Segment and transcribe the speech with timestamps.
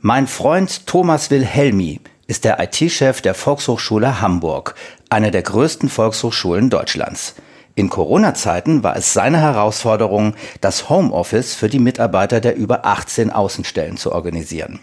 [0.00, 4.76] Mein Freund Thomas Wilhelmi ist der IT-Chef der Volkshochschule Hamburg,
[5.10, 7.34] eine der größten Volkshochschulen Deutschlands.
[7.74, 13.96] In Corona-Zeiten war es seine Herausforderung, das Homeoffice für die Mitarbeiter der über 18 Außenstellen
[13.96, 14.78] zu organisieren.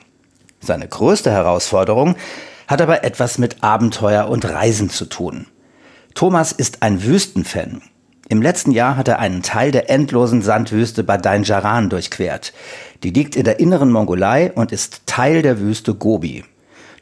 [0.59, 2.17] Seine größte Herausforderung
[2.67, 5.47] hat aber etwas mit Abenteuer und Reisen zu tun.
[6.13, 7.81] Thomas ist ein Wüstenfan.
[8.27, 12.53] Im letzten Jahr hat er einen Teil der endlosen Sandwüste Badain Jaran durchquert.
[13.03, 16.43] Die liegt in der inneren Mongolei und ist Teil der Wüste Gobi.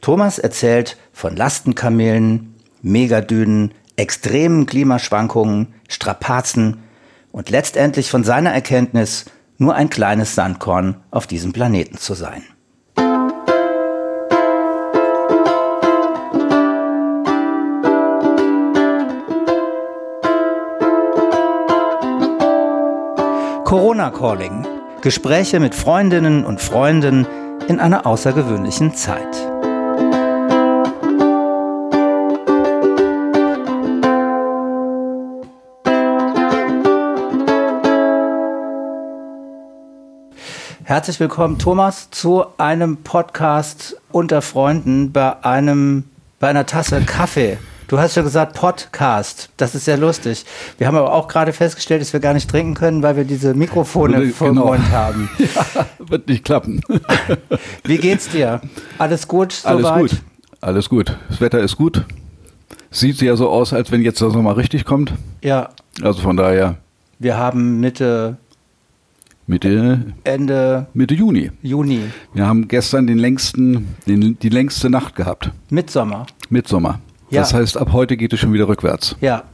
[0.02, 6.82] Thomas erzählt von Lastenkamelen, Megadünen, extremen Klimaschwankungen, Strapazen
[7.32, 9.24] und letztendlich von seiner Erkenntnis,
[9.56, 12.42] nur ein kleines Sandkorn auf diesem Planeten zu sein.
[23.64, 24.66] Corona Calling.
[25.00, 27.26] Gespräche mit Freundinnen und Freunden
[27.66, 29.26] in einer außergewöhnlichen Zeit.
[40.84, 46.04] Herzlich willkommen, Thomas, zu einem Podcast unter Freunden bei einem
[46.38, 47.56] bei einer Tasse Kaffee.
[47.88, 49.50] Du hast ja gesagt Podcast.
[49.56, 50.44] Das ist sehr lustig.
[50.78, 53.54] Wir haben aber auch gerade festgestellt, dass wir gar nicht trinken können, weil wir diese
[53.54, 54.66] Mikrofone Würde- vor genau.
[54.66, 55.28] Mund haben.
[55.38, 56.80] Ja, wird nicht klappen.
[57.84, 58.60] Wie geht's dir?
[58.98, 60.00] Alles gut Alles soweit?
[60.00, 60.22] gut.
[60.60, 61.16] Alles gut.
[61.28, 62.04] Das Wetter ist gut.
[62.90, 65.12] Sieht ja so aus, als wenn jetzt der Sommer richtig kommt.
[65.42, 65.68] Ja,
[66.02, 66.76] Also von daher
[67.18, 68.36] wir haben Mitte,
[69.46, 71.50] Mitte, Ende Mitte Juni.
[71.62, 72.00] Juni,
[72.32, 75.50] Wir haben gestern den längsten, den, die längste Nacht gehabt.
[75.70, 76.26] Mitsommer.
[76.48, 77.00] Mitsommer.
[77.30, 77.40] Ja.
[77.40, 79.16] Das heißt, ab heute geht es schon wieder rückwärts.
[79.20, 79.44] Ja.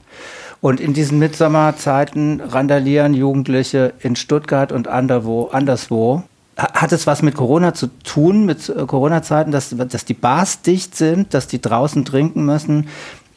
[0.60, 6.22] Und in diesen Mitsommerzeiten randalieren Jugendliche in Stuttgart und anderwo, anderswo.
[6.58, 10.62] Ha- Hat es was mit Corona zu tun, mit äh, Corona-Zeiten, dass, dass die Bars
[10.62, 12.88] dicht sind, dass die draußen trinken müssen?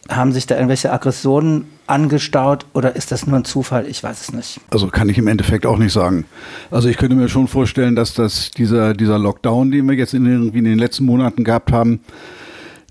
[0.10, 3.88] Haben sich da irgendwelche Aggressionen angestaut oder ist das nur ein Zufall?
[3.88, 4.60] Ich weiß es nicht.
[4.72, 6.26] Also kann ich im Endeffekt auch nicht sagen.
[6.72, 10.26] Also ich könnte mir schon vorstellen, dass das dieser, dieser Lockdown, den wir jetzt in
[10.26, 12.02] den, irgendwie in den letzten Monaten gehabt haben,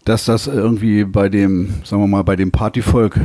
[0.05, 3.21] dass das irgendwie bei dem, sagen wir mal, bei dem Partyvolk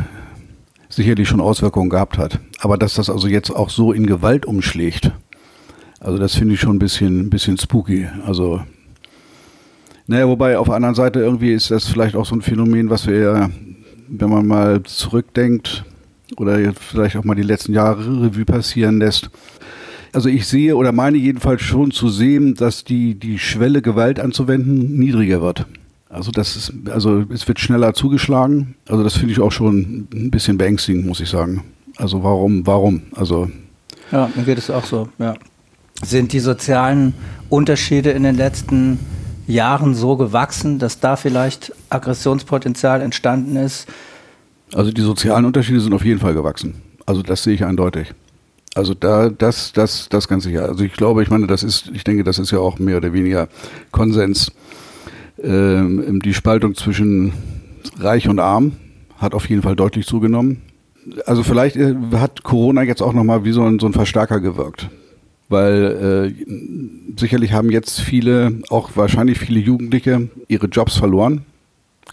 [0.90, 2.40] sicherlich schon Auswirkungen gehabt hat.
[2.60, 5.12] Aber dass das also jetzt auch so in Gewalt umschlägt,
[6.00, 8.08] also das finde ich schon ein bisschen, ein bisschen spooky.
[8.26, 8.62] Also
[10.06, 13.08] naja, wobei auf der anderen Seite irgendwie ist das vielleicht auch so ein Phänomen, was
[13.08, 13.50] wir ja,
[14.08, 15.84] wenn man mal zurückdenkt
[16.38, 19.30] oder vielleicht auch mal die letzten Jahre Revue passieren lässt.
[20.14, 24.98] Also ich sehe oder meine jedenfalls schon zu sehen, dass die, die Schwelle Gewalt anzuwenden
[24.98, 25.66] niedriger wird.
[26.09, 28.75] Also das ist, also es wird schneller zugeschlagen.
[28.88, 31.63] Also das finde ich auch schon ein bisschen beängstigend, muss ich sagen.
[31.97, 33.01] Also warum, warum?
[33.16, 33.50] Also
[34.12, 35.34] Ja, mir geht es auch so, ja.
[36.03, 37.13] Sind die sozialen
[37.50, 39.00] Unterschiede in den letzten
[39.47, 43.88] Jahren so gewachsen, dass da vielleicht Aggressionspotenzial entstanden ist?
[44.73, 46.81] Also die sozialen Unterschiede sind auf jeden Fall gewachsen.
[47.06, 48.13] Also das sehe ich eindeutig.
[48.75, 50.69] Also da, das, das, das ganz sicher.
[50.69, 53.12] Also ich glaube, ich meine, das ist, ich denke, das ist ja auch mehr oder
[53.12, 53.47] weniger
[53.91, 54.51] Konsens.
[55.44, 57.34] Ähm, die Spaltung zwischen
[58.00, 58.74] Reich und Arm
[59.18, 60.62] hat auf jeden Fall deutlich zugenommen.
[61.25, 64.90] Also vielleicht äh, hat Corona jetzt auch nochmal wie so ein, so ein Verstärker gewirkt.
[65.50, 71.44] Weil äh, sicherlich haben jetzt viele, auch wahrscheinlich viele Jugendliche, ihre Jobs verloren.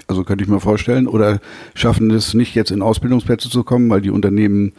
[0.07, 1.09] Also könnte ich mir vorstellen.
[1.09, 1.41] Oder
[1.75, 4.73] schaffen es nicht, jetzt in Ausbildungsplätze zu kommen, weil die Unternehmen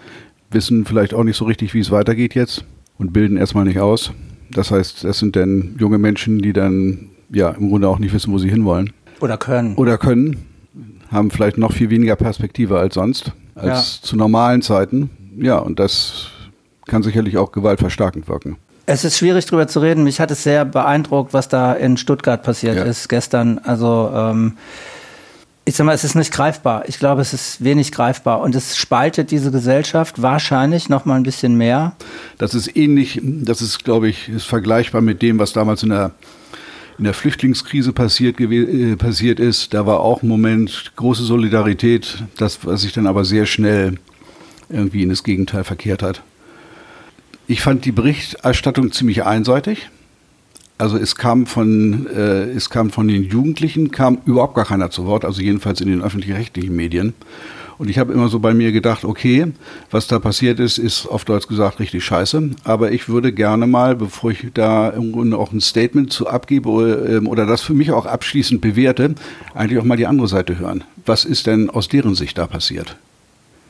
[0.51, 2.63] wissen vielleicht auch nicht so richtig, wie es weitergeht jetzt
[2.97, 4.11] und bilden erstmal nicht aus.
[4.51, 8.31] Das heißt, das sind dann junge Menschen, die dann ja im Grunde auch nicht wissen,
[8.33, 8.93] wo sie hinwollen.
[9.21, 9.75] Oder können?
[9.75, 10.45] Oder können,
[11.11, 15.09] haben vielleicht noch viel weniger Perspektive als sonst, als zu normalen Zeiten.
[15.37, 16.27] Ja, und das
[16.87, 18.57] kann sicherlich auch gewaltverstärkend wirken.
[18.87, 20.03] Es ist schwierig drüber zu reden.
[20.03, 22.83] Mich hat es sehr beeindruckt, was da in Stuttgart passiert Ja.
[22.83, 23.59] ist gestern.
[23.63, 24.57] Also ähm,
[25.67, 26.83] ich sag mal, es ist nicht greifbar.
[26.87, 31.23] Ich glaube, es ist wenig greifbar und es spaltet diese Gesellschaft wahrscheinlich noch mal ein
[31.23, 31.93] bisschen mehr.
[32.37, 36.11] Das ist ähnlich, das ist, glaube ich, ist vergleichbar mit dem, was damals in der,
[36.97, 39.73] in der Flüchtlingskrise passiert, äh, passiert ist.
[39.73, 43.97] Da war auch ein Moment große Solidarität, das, was sich dann aber sehr schnell
[44.69, 46.21] irgendwie in das Gegenteil verkehrt hat.
[47.47, 49.89] Ich fand die Berichterstattung ziemlich einseitig.
[50.77, 55.05] Also es kam von, äh, es kam von den Jugendlichen, kam überhaupt gar keiner zu
[55.05, 57.13] Wort, also jedenfalls in den öffentlich-rechtlichen Medien.
[57.77, 59.47] Und ich habe immer so bei mir gedacht, okay,
[59.91, 62.51] was da passiert ist, ist auf Deutsch gesagt richtig scheiße.
[62.63, 67.07] Aber ich würde gerne mal, bevor ich da im Grunde auch ein Statement zu abgebe
[67.09, 69.15] ähm, oder das für mich auch abschließend bewerte,
[69.53, 70.83] eigentlich auch mal die andere Seite hören.
[71.05, 72.97] Was ist denn aus deren Sicht da passiert?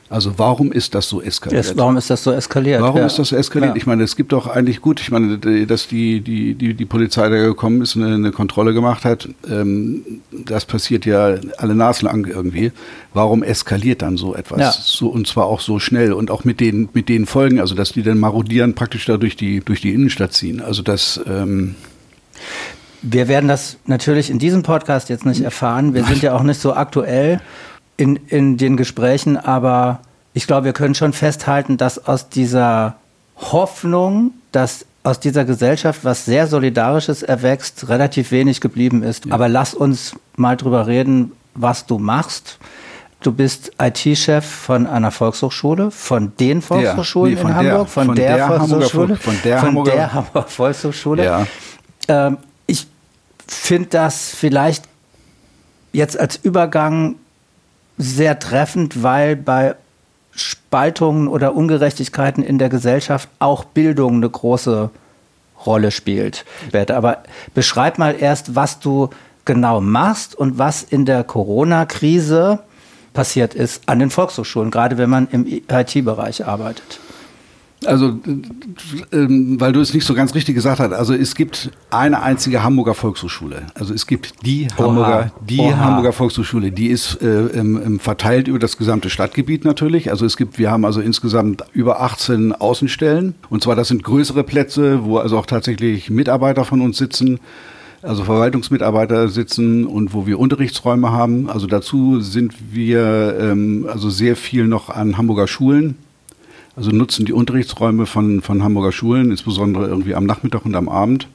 [0.08, 1.64] Also warum ist das so eskaliert?
[1.64, 2.80] Yes, warum ist das so eskaliert?
[2.80, 3.06] Warum ja.
[3.06, 3.72] ist das so eskaliert?
[3.72, 3.76] Ja.
[3.76, 7.28] Ich meine, es gibt doch eigentlich gut, ich meine, dass die, die, die, die Polizei
[7.28, 12.70] da gekommen ist, eine, eine Kontrolle gemacht hat, ähm, das passiert ja alle naslang irgendwie.
[13.14, 14.60] Warum eskaliert dann so etwas?
[14.60, 14.72] Ja.
[14.72, 17.92] So, und zwar auch so schnell und auch mit den, mit den Folgen, also dass
[17.92, 20.60] die dann marodieren praktisch da durch die, durch die Innenstadt ziehen.
[20.60, 21.74] Also das ähm
[23.02, 25.94] wir werden das natürlich in diesem Podcast jetzt nicht erfahren.
[25.94, 27.40] Wir sind ja auch nicht so aktuell
[27.96, 30.00] in, in den Gesprächen, aber
[30.34, 32.96] ich glaube, wir können schon festhalten, dass aus dieser
[33.36, 39.26] Hoffnung, dass aus dieser Gesellschaft was sehr Solidarisches erwächst, relativ wenig geblieben ist.
[39.26, 39.34] Ja.
[39.34, 42.58] Aber lass uns mal drüber reden, was du machst.
[43.20, 48.06] Du bist IT-Chef von einer Volkshochschule, von den Volkshochschulen nee, von in der, Hamburg, von,
[48.06, 51.24] von der, der, Volkshochschule, von der von Hamburger, der Hamburger Volkshochschule.
[51.24, 51.46] Ja.
[52.08, 52.86] Ähm, ich
[53.46, 54.84] finde das vielleicht
[55.92, 57.16] jetzt als Übergang
[57.98, 59.76] sehr treffend, weil bei
[60.32, 64.90] Spaltungen oder Ungerechtigkeiten in der Gesellschaft auch Bildung eine große
[65.64, 66.44] Rolle spielt.
[66.90, 67.22] Aber
[67.54, 69.10] beschreib mal erst, was du
[69.44, 72.60] genau machst und was in der Corona-Krise
[73.14, 77.00] passiert ist an den Volkshochschulen, gerade wenn man im IT-Bereich arbeitet.
[77.84, 78.18] Also,
[79.12, 82.62] ähm, weil du es nicht so ganz richtig gesagt hast, also es gibt eine einzige
[82.62, 83.64] Hamburger Volkshochschule.
[83.74, 84.86] Also es gibt die Oha.
[84.86, 85.76] Hamburger, die Oha.
[85.76, 86.72] Hamburger Volkshochschule.
[86.72, 90.10] Die ist äh, im, verteilt über das gesamte Stadtgebiet natürlich.
[90.10, 93.34] Also es gibt, wir haben also insgesamt über 18 Außenstellen.
[93.50, 97.40] Und zwar das sind größere Plätze, wo also auch tatsächlich Mitarbeiter von uns sitzen
[98.02, 101.50] also Verwaltungsmitarbeiter sitzen und wo wir Unterrichtsräume haben.
[101.50, 105.96] Also dazu sind wir ähm, also sehr viel noch an Hamburger Schulen
[106.76, 111.26] also nutzen die Unterrichtsräume von, von Hamburger Schulen, insbesondere irgendwie am Nachmittag und am Abend.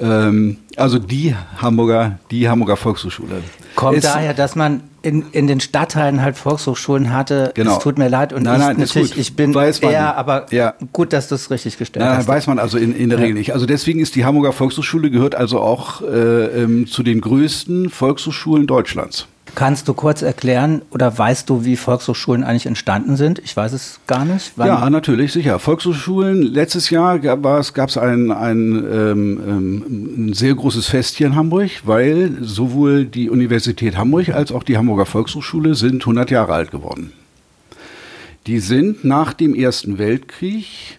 [0.00, 3.42] Ähm, also die Hamburger, die Hamburger Volkshochschule.
[3.74, 7.52] Kommt ist, daher, dass man in, in den Stadtteilen halt Volkshochschulen hatte.
[7.54, 7.76] Genau.
[7.76, 10.46] Es tut mir leid und nein, ich nein, natürlich, ich bin weiß man, eher, aber
[10.52, 10.74] ja.
[10.92, 12.26] gut, dass du es richtig gestellt nein, hast.
[12.26, 13.24] Nein, weiß man also in, in der ja.
[13.24, 13.54] Regel nicht.
[13.54, 18.66] Also deswegen ist die Hamburger Volkshochschule gehört also auch äh, ähm, zu den größten Volkshochschulen
[18.66, 19.26] Deutschlands.
[19.54, 23.38] Kannst du kurz erklären oder weißt du, wie Volkshochschulen eigentlich entstanden sind?
[23.40, 24.52] Ich weiß es gar nicht.
[24.56, 25.58] Ja, natürlich, sicher.
[25.58, 29.84] Volkshochschulen, letztes Jahr gab es ein, ein, ähm, ähm,
[30.28, 34.76] ein sehr großes Fest hier in Hamburg, weil sowohl die Universität Hamburg als auch die
[34.76, 37.12] Hamburger Volkshochschule sind 100 Jahre alt geworden.
[38.46, 40.97] Die sind nach dem Ersten Weltkrieg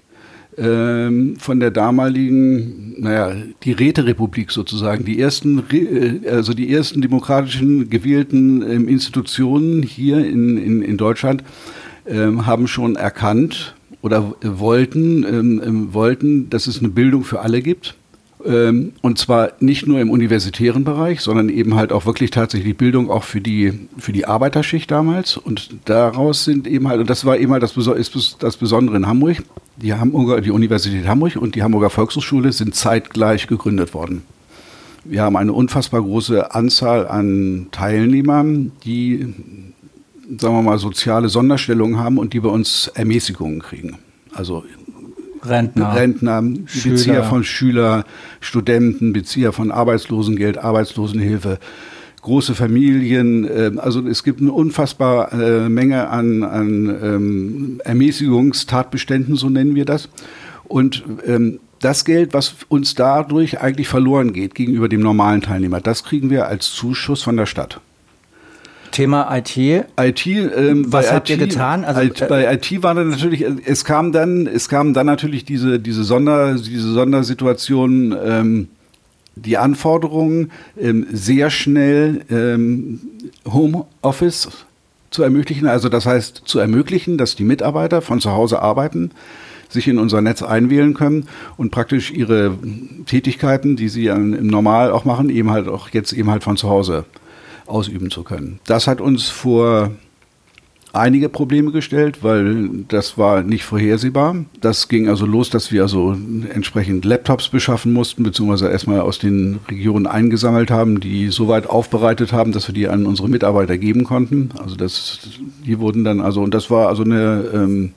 [0.59, 3.33] ähm, von der damaligen, naja,
[3.63, 10.57] die Räterepublik sozusagen, die ersten, äh, also die ersten demokratischen gewählten ähm, Institutionen hier in,
[10.57, 11.43] in, in Deutschland
[12.05, 17.61] ähm, haben schon erkannt oder wollten, ähm, ähm, wollten, dass es eine Bildung für alle
[17.61, 17.95] gibt.
[18.45, 23.09] Ähm, und zwar nicht nur im universitären Bereich, sondern eben halt auch wirklich tatsächlich Bildung
[23.09, 25.35] auch für die, für die Arbeiterschicht damals.
[25.35, 27.75] Und daraus sind eben halt, und das war eben halt das,
[28.39, 29.43] das Besondere in Hamburg,
[29.81, 34.23] die Hamburger, die Universität Hamburg und die Hamburger Volkshochschule sind zeitgleich gegründet worden.
[35.05, 39.33] Wir haben eine unfassbar große Anzahl an Teilnehmern, die,
[40.37, 43.97] sagen wir mal, soziale Sonderstellungen haben und die bei uns Ermäßigungen kriegen.
[44.33, 44.63] Also
[45.43, 46.95] Rentner, Rentner Schüler.
[46.95, 48.05] Bezieher von Schüler,
[48.41, 51.59] Studenten, Bezieher von Arbeitslosengeld, Arbeitslosenhilfe,
[52.21, 53.45] große Familien.
[53.45, 59.85] Äh, also es gibt eine unfassbare äh, Menge an, an ähm, Ermäßigungstatbeständen, so nennen wir
[59.85, 60.09] das.
[60.67, 66.03] Und ähm, das Geld, was uns dadurch eigentlich verloren geht gegenüber dem normalen Teilnehmer, das
[66.03, 67.79] kriegen wir als Zuschuss von der Stadt.
[68.91, 69.55] Thema IT.
[69.55, 71.85] IT, ähm, was habt IT, ihr getan?
[71.85, 75.79] Also, IT, bei IT war dann natürlich, es kam dann, es kam dann natürlich diese
[75.79, 78.67] diese Sonder diese Sondersituation, ähm,
[79.35, 82.99] die Anforderungen ähm, sehr schnell ähm,
[83.45, 84.49] Homeoffice
[85.11, 85.67] zu ermöglichen.
[85.67, 89.11] Also das heißt zu ermöglichen, dass die Mitarbeiter von zu Hause arbeiten
[89.69, 92.57] sich in unser Netz einwählen können und praktisch ihre
[93.05, 96.69] Tätigkeiten, die sie im Normal auch machen, eben halt auch jetzt eben halt von zu
[96.69, 97.05] Hause
[97.67, 98.59] ausüben zu können.
[98.65, 99.91] Das hat uns vor
[100.93, 104.35] einige Probleme gestellt, weil das war nicht vorhersehbar.
[104.61, 106.15] Das ging also los, dass wir also
[106.53, 112.33] entsprechend Laptops beschaffen mussten, beziehungsweise erstmal aus den Regionen eingesammelt haben, die so weit aufbereitet
[112.33, 114.49] haben, dass wir die an unsere Mitarbeiter geben konnten.
[114.57, 115.19] Also das,
[115.65, 117.93] die wurden dann also, und das war also eine, ähm,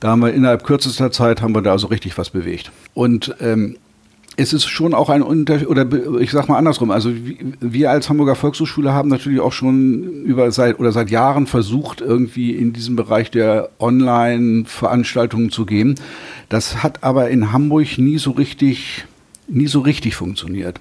[0.00, 2.72] da haben wir innerhalb kürzester Zeit haben wir da also richtig was bewegt.
[2.94, 3.76] Und ähm,
[4.36, 5.86] es ist schon auch ein Unterschied, oder
[6.20, 7.10] ich sag mal andersrum, also
[7.60, 12.52] wir als Hamburger Volkshochschule haben natürlich auch schon über seit oder seit Jahren versucht, irgendwie
[12.52, 15.96] in diesem Bereich der Online-Veranstaltungen zu gehen.
[16.48, 19.04] Das hat aber in Hamburg nie so richtig,
[19.48, 20.80] nie so richtig funktioniert.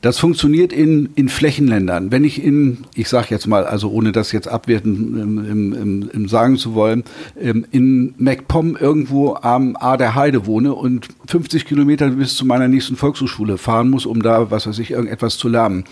[0.00, 2.10] Das funktioniert in, in Flächenländern.
[2.10, 6.28] Wenn ich in, ich sage jetzt mal, also ohne das jetzt abwerten im, im, im
[6.28, 7.04] sagen zu wollen,
[7.38, 12.66] ähm, in MacPom irgendwo am A der Heide wohne und 50 Kilometer bis zu meiner
[12.66, 15.84] nächsten Volkshochschule fahren muss, um da, was weiß ich, irgendetwas zu lernen,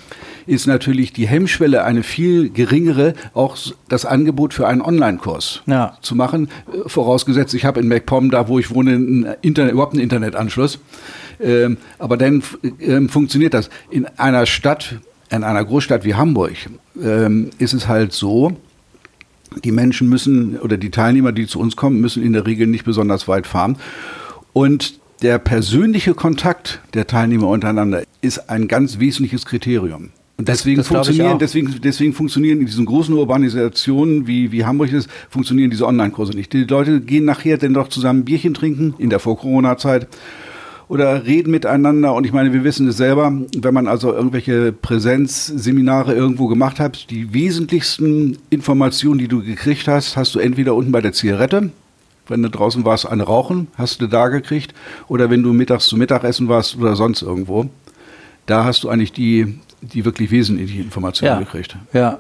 [0.47, 3.59] ist natürlich die Hemmschwelle eine viel geringere, auch
[3.91, 5.99] das Angebot für einen Online-Kurs ja.
[6.01, 6.49] zu machen.
[6.73, 10.79] Äh, vorausgesetzt, ich habe in MacPom, da wo ich wohne, ein Internet, überhaupt einen Internetanschluss.
[11.41, 12.43] Ähm, aber dann
[12.81, 13.71] ähm, funktioniert das.
[13.91, 14.97] In einer Stadt,
[15.31, 16.53] in einer Großstadt wie Hamburg,
[17.03, 18.57] ähm, ist es halt so,
[19.65, 22.85] die Menschen müssen oder die Teilnehmer, die zu uns kommen, müssen in der Regel nicht
[22.85, 23.77] besonders weit fahren.
[24.53, 30.11] Und der persönliche Kontakt der Teilnehmer untereinander ist ein ganz wesentliches Kriterium.
[30.37, 34.93] Und deswegen das, das funktionieren, deswegen, deswegen funktionieren in diesen großen Urbanisationen wie, wie Hamburg
[34.93, 36.53] ist, funktionieren diese Online-Kurse nicht.
[36.53, 40.07] Die Leute gehen nachher dann doch zusammen Bierchen trinken in der Vor-Corona-Zeit
[40.89, 42.15] oder reden miteinander.
[42.15, 47.11] Und ich meine, wir wissen es selber, wenn man also irgendwelche Präsenzseminare irgendwo gemacht hat,
[47.11, 51.71] die wesentlichsten Informationen, die du gekriegt hast, hast du entweder unten bei der Zigarette,
[52.27, 54.75] wenn du draußen warst, eine Rauchen, hast du da gekriegt,
[55.09, 57.69] oder wenn du mittags zu Mittagessen warst oder sonst irgendwo.
[58.47, 61.77] Da hast du eigentlich die, die wirklich wesentlichen Informationen ja, gekriegt.
[61.93, 62.19] Ja.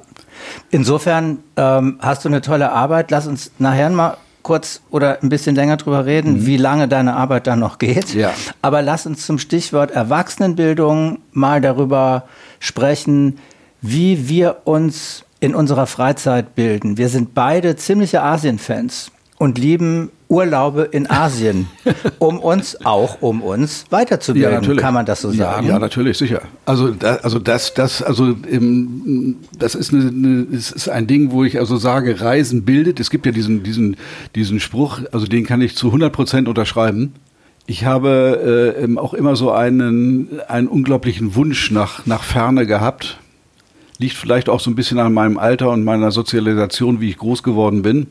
[0.70, 3.10] Insofern ähm, hast du eine tolle Arbeit.
[3.10, 4.16] Lass uns nachher mal
[4.48, 6.46] kurz oder ein bisschen länger drüber reden, mhm.
[6.46, 8.14] wie lange deine Arbeit dann noch geht.
[8.14, 8.32] Ja.
[8.62, 12.24] Aber lass uns zum Stichwort Erwachsenenbildung mal darüber
[12.58, 13.38] sprechen,
[13.82, 16.96] wie wir uns in unserer Freizeit bilden.
[16.96, 21.68] Wir sind beide ziemliche Asien-Fans und lieben Urlaube in Asien,
[22.18, 25.66] um uns auch um uns weiterzubilden, ja, kann man das so sagen?
[25.66, 26.42] Ja, ja natürlich, sicher.
[26.66, 31.30] Also, da, also das, das, also im, das ist, eine, eine, es ist ein Ding,
[31.30, 33.00] wo ich also sage, Reisen bildet.
[33.00, 33.96] Es gibt ja diesen, diesen,
[34.34, 37.14] diesen Spruch, also den kann ich zu 100 Prozent unterschreiben.
[37.66, 43.18] Ich habe äh, auch immer so einen, einen unglaublichen Wunsch nach, nach Ferne gehabt.
[43.98, 47.42] Liegt vielleicht auch so ein bisschen an meinem Alter und meiner Sozialisation, wie ich groß
[47.42, 48.08] geworden bin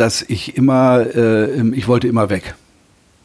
[0.00, 2.54] dass ich immer, äh, ich wollte immer weg.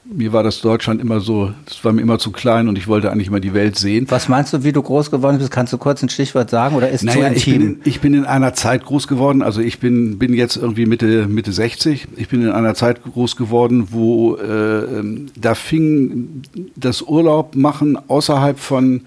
[0.03, 3.11] Mir war das Deutschland immer so, es war mir immer zu klein und ich wollte
[3.11, 4.05] eigentlich immer die Welt sehen.
[4.09, 5.49] Was meinst du, wie du groß geworden bist?
[5.49, 7.35] Kannst du kurz ein Stichwort sagen oder ist naja, zu intim?
[7.35, 10.57] Ich bin, in, ich bin in einer Zeit groß geworden, also ich bin, bin jetzt
[10.57, 12.07] irgendwie Mitte, Mitte 60.
[12.17, 15.03] Ich bin in einer Zeit groß geworden, wo äh,
[15.39, 16.43] da fing
[16.75, 19.01] das Urlaub machen außerhalb von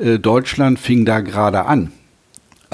[0.00, 1.90] äh, Deutschland fing da gerade an.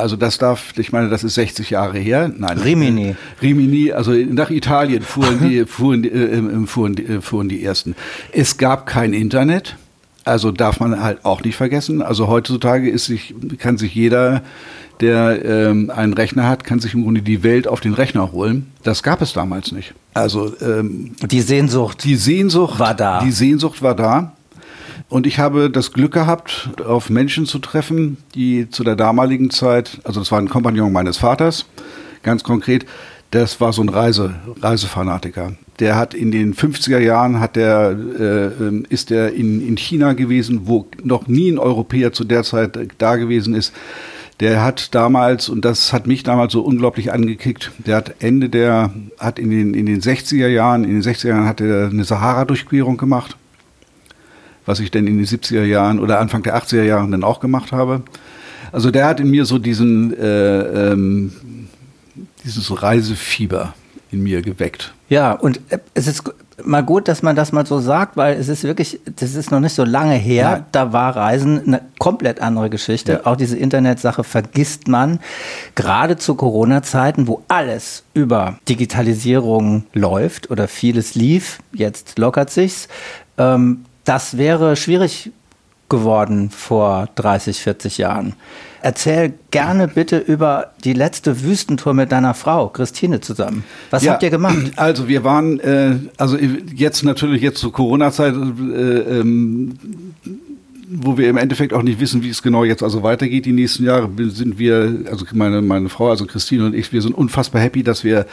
[0.01, 2.31] Also das darf, ich meine, das ist 60 Jahre her.
[2.37, 3.11] Nein, Rimini.
[3.11, 7.95] Äh, Rimini, also nach Italien fuhren die, fuhren, äh, fuhren, die, äh, fuhren die ersten.
[8.33, 9.77] Es gab kein Internet.
[10.25, 12.03] Also darf man halt auch nicht vergessen.
[12.03, 14.43] Also heutzutage ist sich, kann sich jeder,
[15.01, 18.71] der ähm, einen Rechner hat, kann sich im Grunde die Welt auf den Rechner holen.
[18.83, 19.95] Das gab es damals nicht.
[20.13, 22.05] Also ähm, die Sehnsucht.
[22.05, 23.21] Die Sehnsucht war da.
[23.25, 24.35] Die Sehnsucht war da.
[25.11, 30.01] Und ich habe das Glück gehabt, auf Menschen zu treffen, die zu der damaligen Zeit,
[30.05, 31.67] also das war ein Kompagnon meines Vaters,
[32.23, 32.87] ganz konkret,
[33.33, 35.53] das war so ein Reise, Reisefanatiker.
[35.81, 40.13] Der hat in den 50er Jahren hat der, äh, ähm, ist er in, in China
[40.13, 43.73] gewesen, wo noch nie ein Europäer zu der Zeit da gewesen ist.
[44.39, 48.91] Der hat damals, und das hat mich damals so unglaublich angekickt, der hat Ende der,
[49.19, 52.97] hat in den, in den 60er Jahren, in den 60er Jahren hat er eine Sahara-Durchquerung
[52.97, 53.37] gemacht
[54.71, 57.73] was ich denn in den 70er Jahren oder Anfang der 80er Jahren dann auch gemacht
[57.73, 58.03] habe.
[58.71, 61.33] Also der hat in mir so diesen, äh, ähm,
[62.45, 63.75] dieses Reisefieber
[64.13, 64.95] in mir geweckt.
[65.09, 66.23] Ja, und äh, es ist
[66.65, 69.59] mal gut, dass man das mal so sagt, weil es ist wirklich, das ist noch
[69.59, 70.43] nicht so lange her.
[70.45, 70.67] Ja.
[70.71, 73.13] Da war Reisen eine komplett andere Geschichte.
[73.13, 73.21] Ja.
[73.25, 75.19] Auch diese Internetsache vergisst man.
[75.75, 82.87] Gerade zu Corona-Zeiten, wo alles über Digitalisierung läuft oder vieles lief, jetzt lockert sich's.
[83.37, 85.31] Ähm, das wäre schwierig
[85.89, 88.35] geworden vor 30, 40 Jahren.
[88.83, 93.65] Erzähl gerne bitte über die letzte Wüstentour mit deiner Frau, Christine, zusammen.
[93.91, 94.57] Was ja, habt ihr gemacht?
[94.77, 99.75] Also wir waren, äh, also jetzt natürlich jetzt zur Corona-Zeit, äh, ähm,
[100.89, 103.45] wo wir im Endeffekt auch nicht wissen, wie es genau jetzt also weitergeht.
[103.45, 107.15] Die nächsten Jahre sind wir, also meine, meine Frau, also Christine und ich, wir sind
[107.15, 108.27] unfassbar happy, dass wir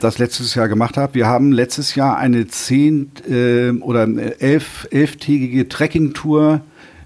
[0.00, 1.14] das letztes Jahr gemacht habe.
[1.14, 4.06] Wir haben letztes Jahr eine zehn äh, oder
[4.40, 6.60] elf, elftägige Trekkingtour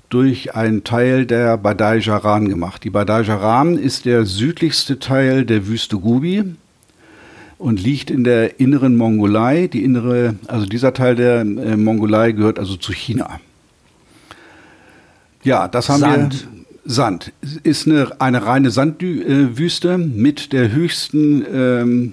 [0.09, 2.83] durch einen Teil der Badai Jaran gemacht.
[2.85, 6.57] Die Badai Jaran ist der südlichste Teil der Wüste Gobi
[7.59, 9.69] und liegt in der inneren Mongolei.
[9.69, 13.41] Die innere, also dieser Teil der äh, Mongolei gehört also zu China.
[15.45, 16.49] Ja, das haben Sand.
[16.53, 16.61] wir.
[16.87, 17.33] Sand
[17.63, 22.13] ist eine, eine reine Sandwüste mit der höchsten ähm,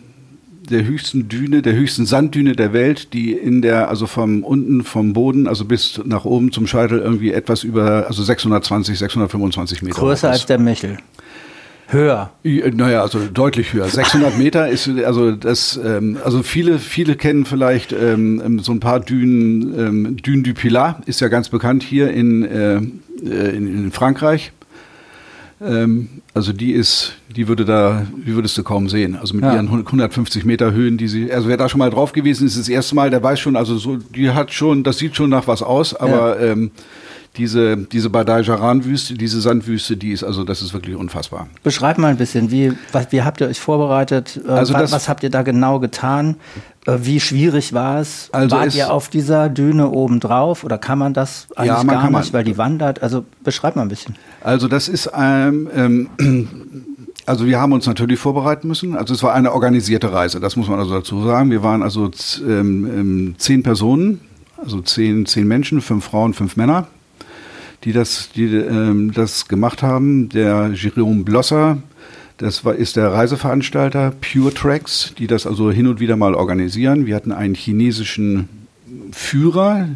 [0.70, 5.14] der höchsten Düne, der höchsten Sanddüne der Welt, die in der, also vom unten vom
[5.14, 9.96] Boden, also bis nach oben zum Scheitel irgendwie etwas über, also 620, 625 Meter.
[10.00, 10.98] Größer als der Michel.
[11.90, 12.32] Höher.
[12.44, 13.88] Naja, also deutlich höher.
[13.88, 18.82] 600 Meter ist, also das, ähm, also viele, viele kennen vielleicht ähm, ähm, so ein
[18.82, 19.80] paar Dünen.
[19.80, 24.52] Ähm, Düne du Pilat ist ja ganz bekannt hier in, äh, in, in Frankreich.
[25.60, 29.16] Ähm, also die ist, die würde da, die würdest du kaum sehen.
[29.16, 29.56] Also mit ja.
[29.56, 32.70] ihren 150 Meter Höhen, die sie, also wer da schon mal drauf gewesen ist, das
[32.70, 35.64] erste Mal, der weiß schon, also so, die hat schon, das sieht schon nach was
[35.64, 36.52] aus, aber ja.
[36.52, 36.72] ähm,
[37.38, 41.48] diese, diese Badai-Jaran-Wüste, diese Sandwüste, die ist, also das ist wirklich unfassbar.
[41.64, 44.42] Beschreib mal ein bisschen, wie, was, wie habt ihr euch vorbereitet?
[44.46, 46.36] Äh, also was, was habt ihr da genau getan?
[46.86, 48.30] Äh, wie schwierig war es?
[48.32, 52.12] Also Wart ihr auf dieser Düne oben drauf oder kann man das eigentlich ja, man
[52.12, 53.04] gar nicht, weil die wandert?
[53.04, 54.16] Also beschreib mal ein bisschen.
[54.42, 56.10] Also das ist ähm, ähm,
[57.26, 58.96] also wir haben uns natürlich vorbereiten müssen.
[58.96, 61.52] Also es war eine organisierte Reise, das muss man also dazu sagen.
[61.52, 62.10] Wir waren also
[62.42, 64.22] ähm, ähm, zehn Personen,
[64.58, 66.88] also zehn, zehn Menschen, fünf Frauen, fünf Männer
[67.88, 70.28] die das, die, ähm, das gemacht haben.
[70.28, 71.78] Der Jerome Blosser,
[72.36, 77.06] das war, ist der Reiseveranstalter, Pure Tracks, die das also hin und wieder mal organisieren.
[77.06, 78.50] Wir hatten einen chinesischen
[79.14, 79.88] Führer,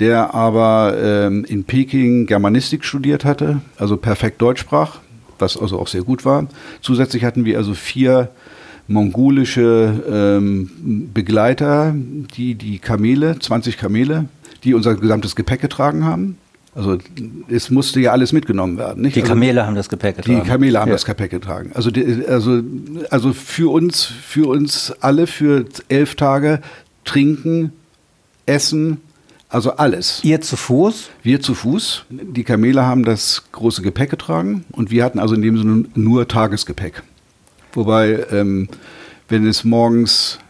[0.00, 4.98] der aber ähm, in Peking Germanistik studiert hatte, also perfekt Deutsch sprach,
[5.38, 6.48] was also auch sehr gut war.
[6.80, 8.30] Zusätzlich hatten wir also vier
[8.88, 14.28] mongolische ähm, Begleiter, die die Kamele, 20 Kamele,
[14.64, 16.36] die unser gesamtes Gepäck getragen haben.
[16.76, 16.98] Also
[17.48, 19.02] es musste ja alles mitgenommen werden.
[19.02, 19.16] Nicht?
[19.16, 20.42] Die also Kamele also, haben das Gepäck getragen.
[20.42, 20.94] Die Kamele haben ja.
[20.94, 21.70] das Gepäck getragen.
[21.72, 22.60] Also, die, also,
[23.08, 26.60] also für uns, für uns alle für elf Tage
[27.04, 27.72] trinken,
[28.44, 28.98] essen,
[29.48, 30.20] also alles.
[30.22, 31.08] Ihr zu Fuß?
[31.22, 32.04] Wir zu Fuß.
[32.10, 36.28] Die Kamele haben das große Gepäck getragen und wir hatten also in dem Sinne nur
[36.28, 37.02] Tagesgepäck.
[37.72, 38.68] Wobei, ähm,
[39.28, 40.40] wenn es morgens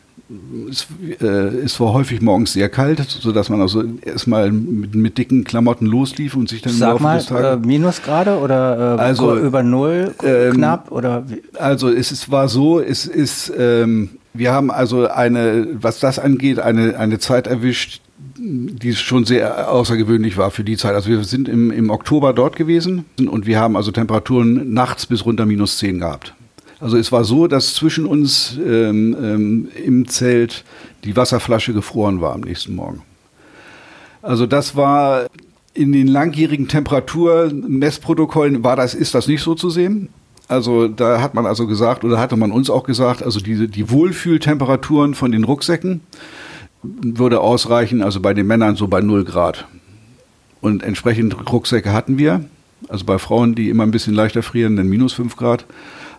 [0.68, 0.86] es,
[1.20, 5.86] äh, es war häufig morgens sehr kalt, sodass man also erstmal mit, mit dicken Klamotten
[5.86, 7.64] loslief und sich dann Sag im Laufe mal, des Tages.
[7.64, 10.90] Äh, Minusgrade oder äh, also, über Null ähm, knapp?
[10.90, 11.24] Oder
[11.58, 16.58] Also es, es war so, es ist, ähm, wir haben also eine, was das angeht,
[16.58, 18.00] eine, eine Zeit erwischt,
[18.38, 20.94] die schon sehr außergewöhnlich war für die Zeit.
[20.94, 25.24] Also wir sind im, im Oktober dort gewesen und wir haben also Temperaturen nachts bis
[25.24, 26.34] runter minus 10 gehabt.
[26.78, 30.64] Also es war so, dass zwischen uns ähm, ähm, im Zelt
[31.04, 33.02] die Wasserflasche gefroren war am nächsten Morgen.
[34.22, 35.26] Also das war
[35.72, 40.08] in den langjährigen Temperaturmessprotokollen war das, ist das nicht so zu sehen.
[40.48, 43.90] Also da hat man also gesagt, oder hatte man uns auch gesagt, also diese, die
[43.90, 46.00] Wohlfühltemperaturen von den Rucksäcken
[46.82, 49.66] würde ausreichen, also bei den Männern so bei 0 Grad.
[50.60, 52.44] Und entsprechend Rucksäcke hatten wir.
[52.88, 55.66] Also bei Frauen, die immer ein bisschen leichter frieren, dann minus 5 Grad.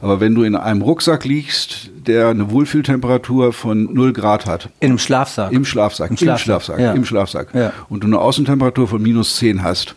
[0.01, 4.69] Aber wenn du in einem Rucksack liegst, der eine Wohlfühltemperatur von 0 Grad hat.
[4.79, 5.51] In einem Schlafsack?
[5.51, 6.11] Im Schlafsack.
[6.11, 6.39] Im Schlafsack.
[6.39, 6.79] Im Schlafsack.
[6.79, 6.93] Ja.
[6.93, 7.53] Im Schlafsack.
[7.53, 7.73] Ja.
[7.89, 9.95] Und du eine Außentemperatur von minus 10 hast,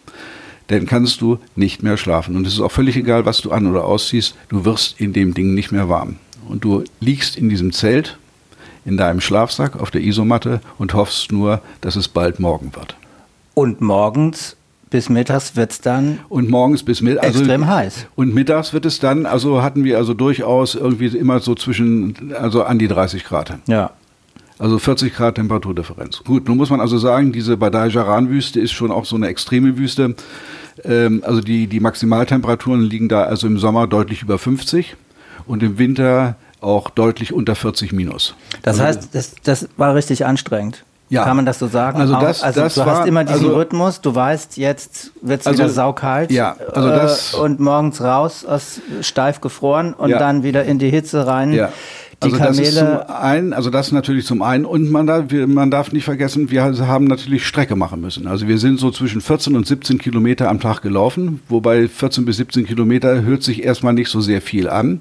[0.69, 2.37] dann kannst du nicht mehr schlafen.
[2.37, 4.35] Und es ist auch völlig egal, was du an- oder ausziehst.
[4.49, 6.17] Du wirst in dem Ding nicht mehr warm.
[6.49, 8.19] Und du liegst in diesem Zelt,
[8.85, 12.97] in deinem Schlafsack auf der Isomatte und hoffst nur, dass es bald morgen wird.
[13.55, 14.57] Und morgens
[14.91, 18.07] bis mittags wird es dann und morgens bis mittags also, extrem heiß.
[18.17, 22.65] Und mittags wird es dann, also hatten wir also durchaus irgendwie immer so zwischen, also
[22.65, 23.59] an die 30 Grad.
[23.67, 23.93] Ja.
[24.59, 26.23] Also 40 Grad Temperaturdifferenz.
[26.25, 30.15] Gut, nun muss man also sagen, diese Badai-Jaran-Wüste ist schon auch so eine extreme Wüste.
[30.85, 34.97] Ähm, also die, die Maximaltemperaturen liegen da also im Sommer deutlich über 50
[35.47, 38.35] und im Winter auch deutlich unter 40 minus.
[38.63, 40.85] Das also, heißt, das, das war richtig anstrengend.
[41.11, 41.25] Ja.
[41.25, 42.01] Kann man das so sagen?
[42.01, 45.41] Also, das, also das du war, hast immer diesen also, Rhythmus, du weißt, jetzt wird
[45.41, 46.31] es also, wieder saukalt.
[46.31, 50.19] Ja, also äh, das, und morgens raus, aus, steif gefroren und ja.
[50.21, 51.53] dann wieder in die Hitze rein.
[51.53, 51.71] Ja.
[52.23, 52.59] Die also Kamele.
[52.59, 56.05] Das ist zum einen, also das natürlich zum einen und man darf, man darf nicht
[56.05, 58.29] vergessen, wir haben natürlich Strecke machen müssen.
[58.29, 62.37] Also wir sind so zwischen 14 und 17 Kilometer am Tag gelaufen, wobei 14 bis
[62.37, 65.01] 17 Kilometer hört sich erstmal nicht so sehr viel an.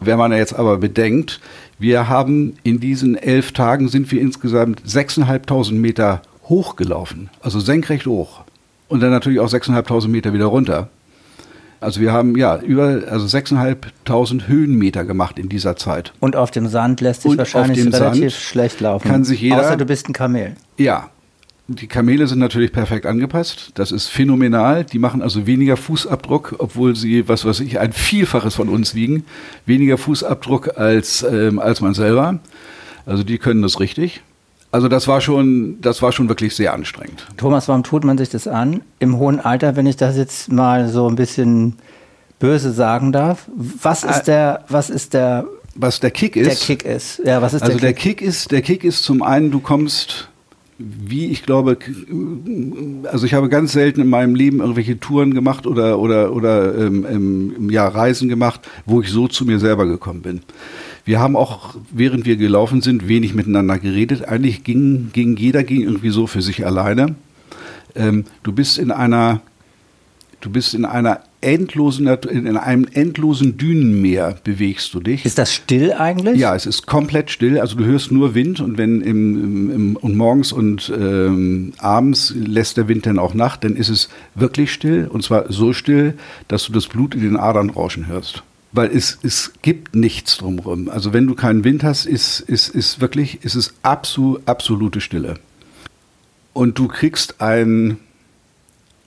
[0.00, 1.40] Wenn man jetzt aber bedenkt,
[1.78, 8.44] wir haben in diesen elf Tagen sind wir insgesamt 6.500 Meter hochgelaufen, also senkrecht hoch.
[8.88, 10.88] Und dann natürlich auch 6.500 Meter wieder runter.
[11.80, 16.12] Also wir haben ja über also 6.500 Höhenmeter gemacht in dieser Zeit.
[16.20, 19.08] Und auf dem Sand lässt sich Und wahrscheinlich relativ Sand schlecht laufen.
[19.08, 19.60] Kann sich jeder.
[19.60, 20.56] Außer du bist ein Kamel.
[20.78, 21.10] Ja,
[21.68, 23.72] die Kamele sind natürlich perfekt angepasst.
[23.74, 24.84] Das ist phänomenal.
[24.84, 29.24] Die machen also weniger Fußabdruck, obwohl sie, was weiß ich, ein Vielfaches von uns wiegen.
[29.66, 32.38] Weniger Fußabdruck als, ähm, als man selber.
[33.04, 34.22] Also die können das richtig.
[34.70, 37.26] Also das war schon, das war schon wirklich sehr anstrengend.
[37.36, 38.82] Thomas, warum tut man sich das an?
[38.98, 41.78] Im hohen Alter, wenn ich das jetzt mal so ein bisschen
[42.38, 43.48] böse sagen darf.
[43.56, 45.46] Was ist der, was ist der
[45.78, 46.46] was der Kick ist.
[46.46, 47.20] Der Kick ist.
[47.24, 48.18] Ja, was ist also der Kick?
[48.18, 50.30] der Kick ist, der Kick ist zum einen, du kommst,
[50.78, 51.78] wie ich glaube,
[53.10, 57.70] also ich habe ganz selten in meinem Leben irgendwelche Touren gemacht oder oder oder ähm,
[57.70, 60.40] ja Reisen gemacht, wo ich so zu mir selber gekommen bin.
[61.06, 64.26] Wir haben auch, während wir gelaufen sind, wenig miteinander geredet.
[64.26, 67.14] Eigentlich ging, ging jeder ging irgendwie so für sich alleine.
[67.94, 69.40] Ähm, du bist in einer,
[70.40, 75.24] du bist in einer endlosen, in einem endlosen Dünenmeer bewegst du dich.
[75.24, 76.38] Ist das still eigentlich?
[76.38, 77.60] Ja, es ist komplett still.
[77.60, 82.76] Also du hörst nur Wind und wenn im, im, und morgens und ähm, abends lässt
[82.76, 86.14] der Wind dann auch Nacht, dann ist es wirklich still und zwar so still,
[86.48, 90.90] dass du das Blut in den Adern rauschen hörst weil es, es gibt nichts drumherum.
[90.90, 95.36] Also wenn du keinen Wind hast, ist, ist, ist wirklich, ist es absolut, absolute Stille.
[96.52, 97.96] Und du kriegst ein,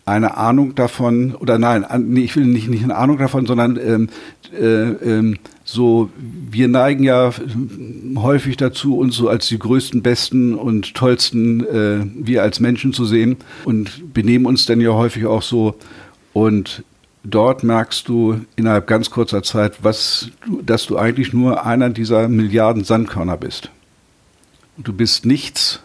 [0.09, 1.85] eine Ahnung davon, oder nein,
[2.17, 4.09] ich will nicht, nicht eine Ahnung davon, sondern ähm,
[4.53, 7.31] äh, ähm, so, wir neigen ja
[8.15, 13.05] häufig dazu, uns so als die größten, besten und tollsten äh, wir als Menschen zu
[13.05, 15.75] sehen und benehmen uns dann ja häufig auch so.
[16.33, 16.83] Und
[17.23, 20.29] dort merkst du innerhalb ganz kurzer Zeit, was,
[20.65, 23.69] dass du eigentlich nur einer dieser Milliarden Sandkörner bist.
[24.77, 25.81] Du bist nichts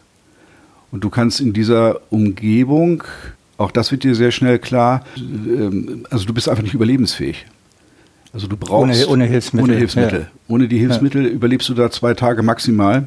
[0.92, 3.04] und du kannst in dieser Umgebung,
[3.56, 7.46] auch das wird dir sehr schnell klar, ähm, also du bist einfach nicht überlebensfähig.
[8.32, 9.70] Also du brauchst ohne, ohne Hilfsmittel.
[9.70, 10.20] Ohne, Hilfsmittel.
[10.20, 10.26] Ja.
[10.48, 11.30] ohne die Hilfsmittel ja.
[11.30, 13.06] überlebst du da zwei Tage maximal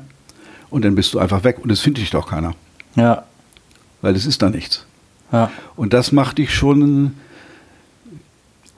[0.69, 2.55] und dann bist du einfach weg und es findet dich doch keiner.
[2.95, 3.25] Ja.
[4.01, 4.85] Weil es ist da nichts.
[5.31, 5.51] Ja.
[5.75, 7.15] Und das macht dich schon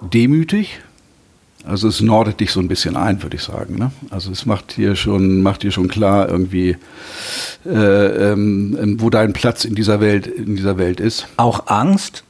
[0.02, 0.82] demütig.
[1.66, 3.76] Also es nordet dich so ein bisschen ein, würde ich sagen.
[3.78, 3.92] Ne?
[4.10, 6.78] Also es macht dir schon, macht dir schon klar irgendwie,
[7.66, 11.28] äh, ähm, wo dein Platz in dieser Welt, in dieser Welt ist.
[11.38, 12.24] Auch Angst?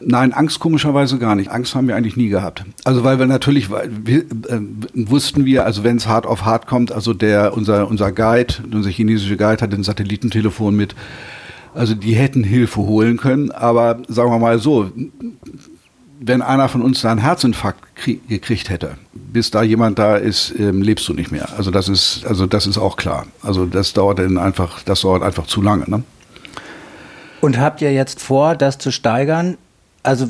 [0.00, 1.50] Nein, Angst komischerweise gar nicht.
[1.50, 2.64] Angst haben wir eigentlich nie gehabt.
[2.82, 4.60] Also weil wir natürlich wir, äh,
[4.94, 8.90] wussten wir, also wenn es hart auf hart kommt, also der unser unser Guide, unser
[8.90, 10.94] chinesischer Guide hat ein Satellitentelefon mit.
[11.72, 14.92] Also die hätten Hilfe holen können, aber sagen wir mal so,
[16.26, 17.80] wenn einer von uns da einen Herzinfarkt
[18.28, 21.48] gekriegt hätte, bis da jemand da ist, ähm, lebst du nicht mehr.
[21.56, 23.26] Also das ist, also das ist auch klar.
[23.42, 25.88] Also das dauert dann einfach, das dauert einfach zu lange.
[25.88, 26.02] Ne?
[27.40, 29.58] Und habt ihr jetzt vor, das zu steigern?
[30.04, 30.28] Also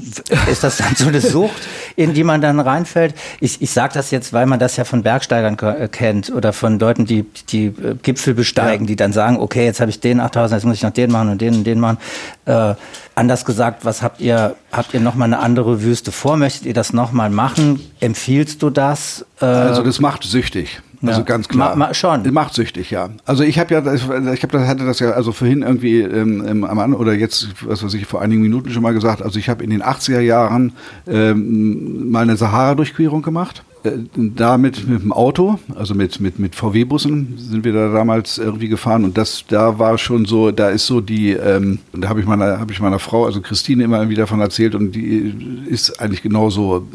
[0.51, 1.61] ist das dann so eine Sucht,
[1.97, 3.13] in die man dann reinfällt?
[3.41, 6.79] Ich, ich sage das jetzt, weil man das ja von Bergsteigern äh, kennt oder von
[6.79, 8.89] Leuten, die die äh, Gipfel besteigen, ja.
[8.89, 11.29] die dann sagen, okay, jetzt habe ich den 8000, jetzt muss ich noch den machen
[11.29, 11.99] und den und den machen.
[12.47, 12.75] Äh,
[13.17, 16.37] anders gesagt, was habt ihr, habt ihr nochmal eine andere Wüste vor?
[16.37, 17.81] Möchtet ihr das nochmal machen?
[17.99, 19.27] Empfiehlst du das?
[19.41, 20.83] Äh, also das macht süchtig.
[21.09, 21.25] Also ja.
[21.25, 21.77] ganz klar.
[21.77, 22.33] Ma, ma, schon.
[22.33, 23.11] Macht süchtig, ja.
[23.25, 24.03] Also ich habe ja, ich
[24.43, 27.95] habe das, hatte das ja also vorhin irgendwie ähm, am Anfang oder jetzt, was weiß
[27.95, 29.23] ich, vor einigen Minuten schon mal gesagt.
[29.23, 30.73] Also ich habe in den 80er Jahren
[31.07, 33.63] ähm, mal eine Sahara-Durchquerung gemacht.
[33.85, 38.69] Äh, damit mit dem Auto, also mit, mit, mit VW-Bussen sind wir da damals irgendwie
[38.69, 42.27] gefahren und das, da war schon so, da ist so die, ähm, da habe ich
[42.27, 46.89] meiner, ich meiner Frau, also Christine immer wieder davon erzählt und die ist eigentlich genauso,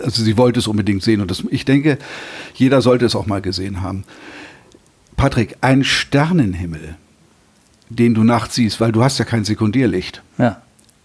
[0.00, 1.96] äh, also sie wollte es unbedingt sehen und das, ich denke,
[2.54, 4.02] jeder sollte es auch mal gesehen haben.
[5.16, 6.96] Patrick, ein Sternenhimmel,
[7.88, 10.22] den du nachts siehst, weil du hast ja kein Sekundärlicht.
[10.38, 10.60] Ja.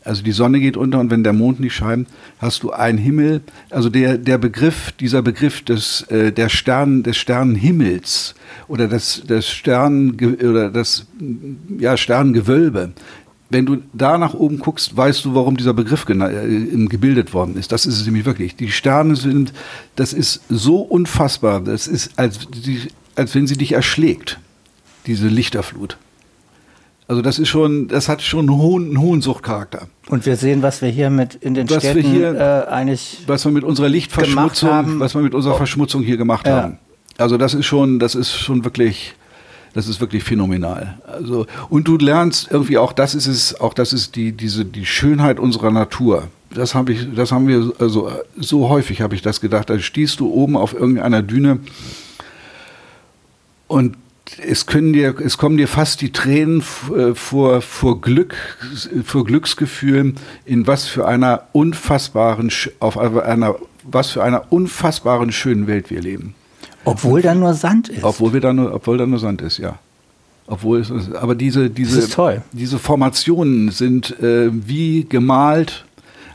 [0.07, 2.07] Also die Sonne geht unter und wenn der Mond nicht scheint,
[2.39, 3.41] hast du einen Himmel.
[3.69, 8.33] Also der, der Begriff, dieser Begriff des, äh, der Stern, des Sternenhimmels
[8.69, 11.07] oder das, das Stern oder das
[11.77, 12.93] ja, Sternengewölbe.
[13.49, 17.73] Wenn du da nach oben guckst, weißt du, warum dieser Begriff äh, gebildet worden ist.
[17.73, 18.55] Das ist es nämlich wirklich.
[18.55, 19.51] Die Sterne sind,
[19.97, 21.59] das ist so unfassbar.
[21.59, 22.47] Das ist, als,
[23.15, 24.39] als wenn sie dich erschlägt,
[25.05, 25.97] diese Lichterflut.
[27.07, 29.87] Also das ist schon, das hat schon einen hohen, einen hohen Suchtcharakter.
[30.09, 33.45] Und wir sehen, was wir hier mit in den was Städten hier, äh, eigentlich was
[33.45, 35.57] wir mit unserer Lichtverschmutzung, was wir mit unserer oh.
[35.57, 36.63] Verschmutzung hier gemacht ja.
[36.63, 36.79] haben.
[37.17, 39.15] Also das ist schon, das ist schon wirklich,
[39.73, 40.97] das ist wirklich phänomenal.
[41.07, 44.85] Also und du lernst irgendwie auch, das ist es, auch das ist die diese die
[44.85, 46.27] Schönheit unserer Natur.
[46.53, 49.69] Das habe ich, das haben wir also so häufig habe ich das gedacht.
[49.69, 51.59] Da stehst du oben auf irgendeiner Düne
[53.67, 53.95] und
[54.45, 56.63] es können dir, es kommen dir fast die Tränen
[56.95, 58.35] äh, vor, vor Glück,
[59.03, 65.89] vor Glücksgefühlen, in was für einer unfassbaren, auf einer, was für einer unfassbaren schönen Welt
[65.89, 66.35] wir leben.
[66.85, 68.03] Obwohl da nur Sand ist.
[68.03, 69.79] Obwohl wir da nur, obwohl da nur Sand ist, ja.
[70.47, 72.07] Obwohl es, aber diese, diese,
[72.53, 75.85] diese Formationen sind äh, wie gemalt.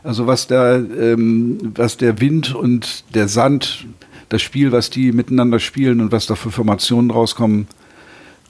[0.03, 3.85] Also was da, ähm, was der Wind und der Sand,
[4.29, 7.67] das Spiel, was die miteinander spielen und was da für Formationen rauskommen,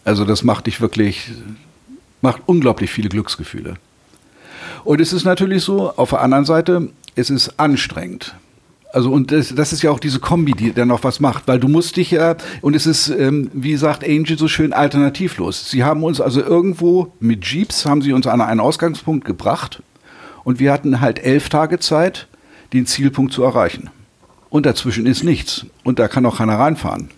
[0.04, 1.32] also das macht dich wirklich,
[2.22, 3.76] macht unglaublich viele Glücksgefühle.
[4.84, 8.36] Und es ist natürlich so, auf der anderen Seite, es ist anstrengend.
[8.92, 11.60] Also und das, das ist ja auch diese Kombi, die dann noch was macht, weil
[11.60, 15.70] du musst dich ja, und es ist, ähm, wie sagt Angel so schön, alternativlos.
[15.70, 19.82] Sie haben uns also irgendwo mit Jeeps, haben sie uns an einen Ausgangspunkt gebracht
[20.44, 22.28] und wir hatten halt elf Tage Zeit,
[22.72, 23.90] den Zielpunkt zu erreichen.
[24.50, 25.66] Und dazwischen ist nichts.
[25.84, 27.10] Und da kann auch keiner reinfahren.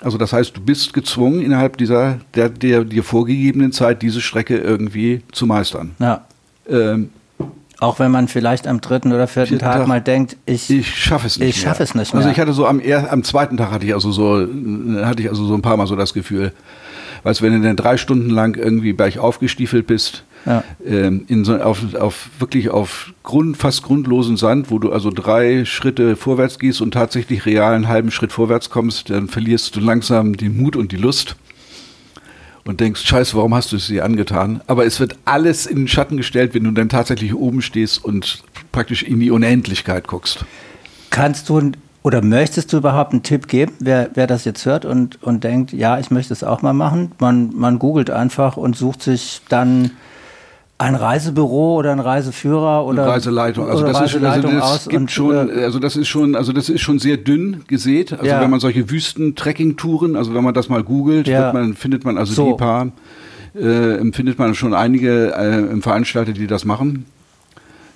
[0.00, 4.58] Also das heißt, du bist gezwungen, innerhalb dieser der, der dir vorgegebenen Zeit diese Strecke
[4.58, 5.92] irgendwie zu meistern.
[5.98, 6.26] Ja.
[6.68, 7.10] Ähm,
[7.78, 11.26] auch wenn man vielleicht am dritten oder vierten Tag, Tag, mal denkt, ich, ich schaffe
[11.26, 11.56] es nicht.
[11.56, 12.18] Ich schaffe es nicht mehr.
[12.18, 12.80] Also ich hatte so am,
[13.10, 14.46] am zweiten Tag hatte ich also so
[15.02, 16.52] hatte ich also so ein paar Mal so das Gefühl,
[17.22, 20.64] weißt wenn du dann drei Stunden lang irgendwie bergauf gestiefelt bist, ja.
[20.86, 25.64] ähm, in so, auf, auf wirklich auf Grund, fast grundlosen Sand, wo du also drei
[25.64, 30.36] Schritte vorwärts gehst und tatsächlich real einen halben Schritt vorwärts kommst, dann verlierst du langsam
[30.36, 31.36] den Mut und die Lust
[32.64, 34.60] und denkst, scheiße, warum hast du es dir angetan?
[34.66, 38.42] Aber es wird alles in den Schatten gestellt, wenn du dann tatsächlich oben stehst und
[38.72, 40.44] praktisch in die Unendlichkeit guckst.
[41.10, 45.20] Kannst du oder möchtest du überhaupt einen Tipp geben, wer, wer das jetzt hört und,
[45.24, 47.12] und denkt, ja, ich möchte es auch mal machen?
[47.18, 49.90] Man, man googelt einfach und sucht sich dann
[50.78, 53.68] ein Reisebüro oder ein Reiseführer oder eine Reiseleitung.
[53.68, 56.68] Also das Reiseleitung ist, also das gibt schon, äh, also das ist schon, also das
[56.68, 58.12] ist schon sehr dünn gesät.
[58.12, 58.40] Also ja.
[58.42, 61.52] wenn man solche Wüsten-Trekking-Touren, also wenn man das mal googelt, ja.
[61.52, 62.52] man, findet man also so.
[62.52, 62.92] die paar,
[63.54, 67.06] äh, findet man schon einige äh, Veranstalter, die das machen.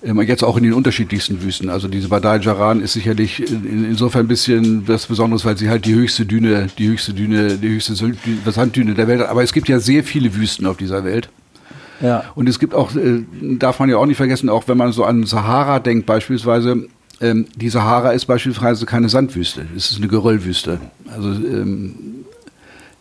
[0.03, 1.69] Ähm, jetzt auch in den unterschiedlichsten Wüsten.
[1.69, 5.85] Also diese Badai Jaran ist sicherlich in, insofern ein bisschen was Besonderes, weil sie halt
[5.85, 9.29] die höchste Düne, die höchste Düne, die höchste Sanddüne der Welt hat.
[9.29, 11.29] Aber es gibt ja sehr viele Wüsten auf dieser Welt.
[12.01, 12.25] Ja.
[12.35, 13.25] Und es gibt auch, äh,
[13.59, 16.89] darf man ja auch nicht vergessen, auch wenn man so an Sahara denkt beispielsweise,
[17.21, 20.81] ähm, die Sahara ist beispielsweise keine Sandwüste, es ist eine Geröllwüste.
[21.15, 22.25] Also ähm,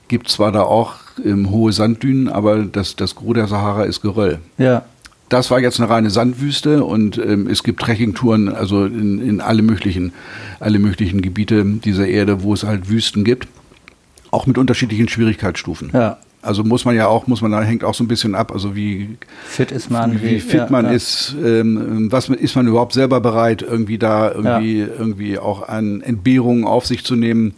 [0.07, 4.39] gibt zwar da auch ähm, hohe Sanddünen, aber das, das Gros der Sahara ist Geröll.
[4.57, 4.83] Ja.
[5.29, 9.61] Das war jetzt eine reine Sandwüste und ähm, es gibt Trekkingtouren, also in, in alle
[9.61, 10.11] möglichen,
[10.59, 13.47] alle möglichen Gebiete dieser Erde, wo es halt Wüsten gibt,
[14.31, 15.91] auch mit unterschiedlichen Schwierigkeitsstufen.
[15.93, 16.17] Ja.
[16.41, 18.73] Also muss man ja auch, muss man da hängt auch so ein bisschen ab, also
[18.75, 20.91] wie fit ist man, wie, wie fit ja, man ja.
[20.91, 24.87] ist, ähm, was ist man überhaupt selber bereit, irgendwie da irgendwie ja.
[24.97, 27.55] irgendwie auch an Entbehrungen auf sich zu nehmen,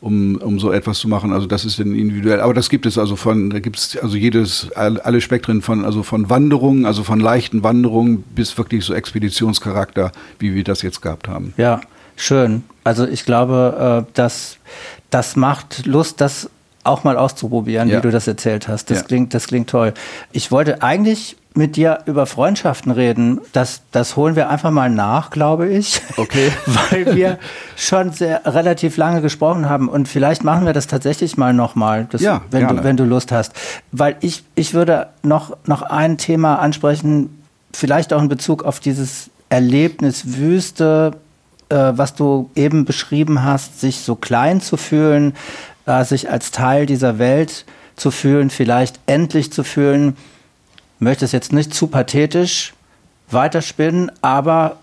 [0.00, 1.32] um, um so etwas zu machen.
[1.32, 2.40] Also das ist dann individuell.
[2.40, 6.02] Aber das gibt es also von, da gibt es also jedes, alle Spektren von, also
[6.02, 11.28] von Wanderungen, also von leichten Wanderungen bis wirklich so Expeditionscharakter, wie wir das jetzt gehabt
[11.28, 11.54] haben.
[11.56, 11.80] Ja,
[12.16, 12.62] schön.
[12.84, 14.58] Also ich glaube, äh, dass
[15.10, 16.50] das macht Lust, das
[16.84, 17.98] auch mal auszuprobieren, ja.
[17.98, 18.90] wie du das erzählt hast.
[18.90, 19.04] Das, ja.
[19.04, 19.94] klingt, das klingt toll.
[20.32, 23.40] Ich wollte eigentlich mit dir über Freundschaften reden.
[23.52, 26.00] Das, das holen wir einfach mal nach, glaube ich.
[26.16, 26.52] Okay.
[26.90, 27.38] Weil wir
[27.76, 29.88] schon sehr relativ lange gesprochen haben.
[29.88, 33.52] Und vielleicht machen wir das tatsächlich mal nochmal, ja, wenn, du, wenn du Lust hast.
[33.92, 39.30] Weil ich, ich würde noch, noch ein Thema ansprechen, vielleicht auch in Bezug auf dieses
[39.48, 41.16] Erlebnis Wüste,
[41.70, 45.34] äh, was du eben beschrieben hast, sich so klein zu fühlen,
[46.04, 47.64] sich als Teil dieser Welt
[47.96, 50.16] zu fühlen, vielleicht endlich zu fühlen.
[50.96, 52.74] Ich möchte es jetzt nicht zu pathetisch
[53.30, 54.76] weiterspinnen, aber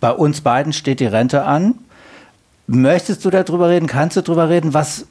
[0.00, 1.74] bei uns beiden steht die Rente an.
[2.66, 3.86] Möchtest du darüber reden?
[3.86, 4.74] Kannst du darüber reden?
[4.74, 5.06] Was,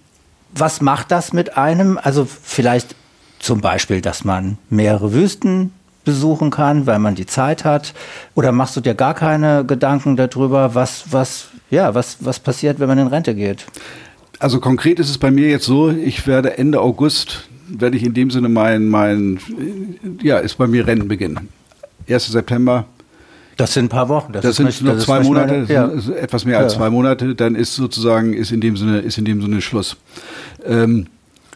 [0.53, 1.99] was macht das mit einem?
[2.01, 2.95] Also vielleicht
[3.39, 7.93] zum Beispiel, dass man mehrere Wüsten besuchen kann, weil man die Zeit hat?
[8.35, 12.87] Oder machst du dir gar keine Gedanken darüber, was, was, ja, was, was passiert, wenn
[12.87, 13.65] man in Rente geht?
[14.43, 18.13] Also konkret ist es bei mir jetzt so, ich werde Ende August, werde ich in
[18.13, 19.39] dem Sinne mein, mein
[20.21, 21.39] ja, ist bei mir Rentenbeginn.
[22.09, 22.27] 1.
[22.27, 22.83] September.
[23.55, 24.33] Das sind ein paar Wochen.
[24.33, 25.89] Das, das sind noch das zwei Monate, ja.
[26.19, 26.79] etwas mehr als ja.
[26.79, 27.35] zwei Monate.
[27.35, 29.95] Dann ist sozusagen ist in dem Sinne ist in dem Sinne Schluss.
[30.65, 31.07] Ähm,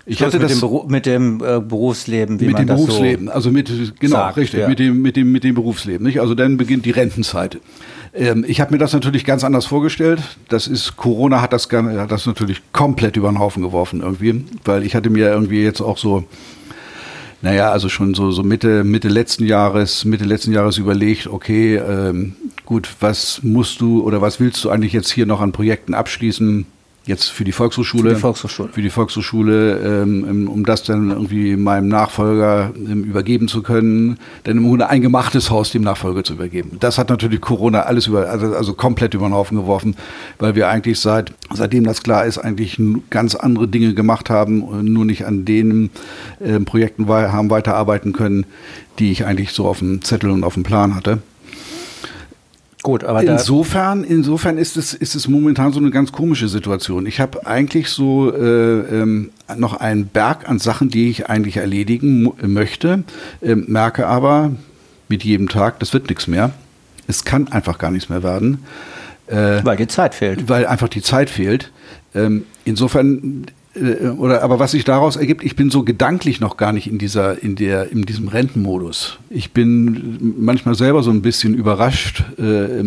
[0.05, 3.25] ich hatte mit das dem, mit dem äh, Berufsleben, wie mit man dem das Berufsleben,
[3.25, 4.69] so also mit genau sagt, richtig, ja.
[4.69, 6.21] mit dem mit dem mit dem Berufsleben, nicht?
[6.21, 7.59] Also dann beginnt die Rentenzeit.
[8.13, 10.21] Ähm, ich habe mir das natürlich ganz anders vorgestellt.
[10.49, 14.83] Das ist, Corona hat das, hat das natürlich komplett über den Haufen geworfen irgendwie, weil
[14.83, 16.25] ich hatte mir irgendwie jetzt auch so,
[17.41, 22.35] naja, also schon so, so Mitte, Mitte letzten Jahres, Mitte letzten Jahres überlegt, okay, ähm,
[22.65, 26.65] gut, was musst du oder was willst du eigentlich jetzt hier noch an Projekten abschließen?
[27.07, 28.09] Jetzt für die Volkshochschule.
[28.09, 28.69] Für die Volkshochschule.
[28.71, 34.57] Für die Volkshochschule, ähm, um das dann irgendwie meinem Nachfolger ähm, übergeben zu können, dann
[34.57, 36.77] im Grunde ein gemachtes Haus dem Nachfolger zu übergeben.
[36.79, 39.95] Das hat natürlich Corona alles über, also, also komplett über den Haufen geworfen,
[40.39, 44.85] weil wir eigentlich seit, seitdem das klar ist, eigentlich ganz andere Dinge gemacht haben, und
[44.85, 45.89] nur nicht an den
[46.39, 48.45] äh, Projekten haben weiterarbeiten können,
[48.99, 51.19] die ich eigentlich so auf dem Zettel und auf dem Plan hatte.
[52.83, 57.05] Gut, aber insofern, insofern ist es, ist es momentan so eine ganz komische Situation.
[57.05, 62.31] Ich habe eigentlich so äh, ähm, noch einen Berg an Sachen, die ich eigentlich erledigen
[62.41, 63.03] möchte,
[63.41, 64.51] äh, merke aber
[65.09, 66.51] mit jedem Tag, das wird nichts mehr.
[67.07, 68.63] Es kann einfach gar nichts mehr werden.
[69.27, 70.47] Äh, weil die Zeit fehlt.
[70.47, 71.71] Weil einfach die Zeit fehlt.
[72.13, 73.45] Ähm, insofern
[74.17, 77.41] oder aber was sich daraus ergibt, ich bin so gedanklich noch gar nicht in dieser,
[77.41, 79.19] in der, in diesem Rentenmodus.
[79.29, 82.83] Ich bin manchmal selber so ein bisschen überrascht, äh,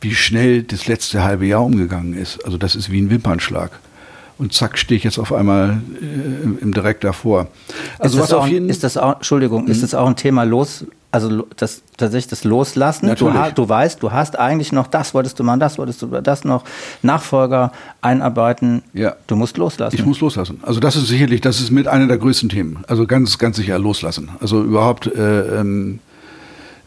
[0.00, 2.44] wie schnell das letzte halbe Jahr umgegangen ist.
[2.44, 3.72] Also das ist wie ein Wimpernschlag.
[4.38, 7.48] Und zack, stehe ich jetzt auf einmal äh, im, im direkt davor.
[7.98, 9.70] Also ist was auf jeden ist das auch, Entschuldigung, mhm.
[9.70, 13.14] ist das auch ein Thema los, also das tatsächlich das Loslassen.
[13.16, 16.44] Du, du, weißt, du hast eigentlich noch das, wolltest du mal das, wolltest du das
[16.44, 16.64] noch,
[17.02, 18.82] Nachfolger einarbeiten.
[18.92, 19.16] Ja.
[19.26, 19.96] Du musst loslassen.
[19.96, 20.60] Ich muss loslassen.
[20.62, 22.84] Also das ist sicherlich, das ist mit einer der größten Themen.
[22.88, 24.30] Also ganz, ganz sicher loslassen.
[24.40, 26.00] Also überhaupt äh, ähm,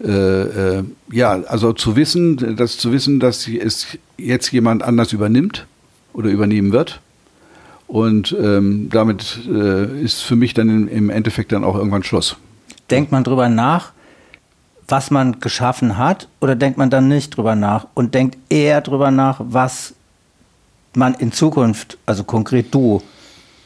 [0.04, 5.66] äh, äh, ja, also zu wissen, dass zu wissen, dass es jetzt jemand anders übernimmt
[6.14, 7.02] oder übernehmen wird.
[7.88, 12.38] Und ähm, damit äh, ist für mich dann im, im Endeffekt dann auch irgendwann Schluss.
[12.90, 13.92] Denkt man drüber nach,
[14.92, 19.10] was man geschaffen hat, oder denkt man dann nicht drüber nach und denkt eher drüber
[19.10, 19.94] nach, was
[20.94, 23.02] man in Zukunft, also konkret du,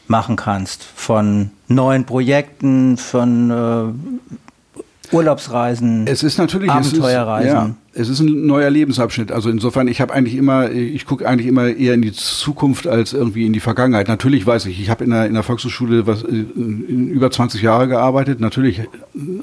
[0.06, 0.84] machen kannst?
[0.84, 7.48] Von neuen Projekten, von äh, Urlaubsreisen, es ist natürlich, Abenteuerreisen.
[7.48, 9.32] Es ist, ja, es ist ein neuer Lebensabschnitt.
[9.32, 13.14] Also insofern, ich habe eigentlich immer, ich gucke eigentlich immer eher in die Zukunft als
[13.14, 14.06] irgendwie in die Vergangenheit.
[14.06, 17.88] Natürlich weiß ich, ich habe in der, in der Volkshochschule was, in über 20 Jahre
[17.88, 18.82] gearbeitet, natürlich